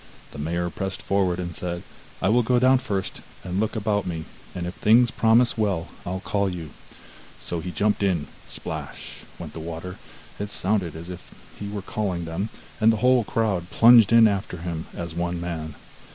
[0.31, 1.83] The mayor pressed forward and said:
[2.23, 6.21] 'I will go down first, and look about me, and if things promise well I'll
[6.21, 6.71] call you.'
[7.39, 9.17] So he jumped in; splash!
[9.37, 9.97] went the water;
[10.39, 14.57] it sounded as if he were calling them, and the whole crowd plunged in after
[14.57, 15.75] him as one man.